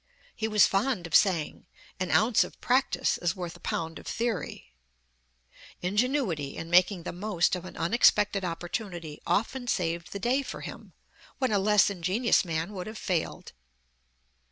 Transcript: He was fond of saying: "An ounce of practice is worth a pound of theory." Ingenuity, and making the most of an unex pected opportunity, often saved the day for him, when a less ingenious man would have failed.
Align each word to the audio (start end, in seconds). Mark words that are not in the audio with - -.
He 0.35 0.47
was 0.47 0.65
fond 0.65 1.05
of 1.05 1.13
saying: 1.13 1.67
"An 1.99 2.09
ounce 2.09 2.43
of 2.43 2.59
practice 2.59 3.19
is 3.19 3.35
worth 3.35 3.55
a 3.55 3.59
pound 3.59 3.99
of 3.99 4.07
theory." 4.07 4.73
Ingenuity, 5.83 6.57
and 6.57 6.71
making 6.71 7.03
the 7.03 7.11
most 7.11 7.55
of 7.55 7.65
an 7.65 7.75
unex 7.75 8.11
pected 8.11 8.43
opportunity, 8.43 9.21
often 9.27 9.67
saved 9.67 10.11
the 10.11 10.17
day 10.17 10.41
for 10.41 10.61
him, 10.61 10.93
when 11.37 11.51
a 11.51 11.59
less 11.59 11.91
ingenious 11.91 12.43
man 12.43 12.73
would 12.73 12.87
have 12.87 12.97
failed. 12.97 13.51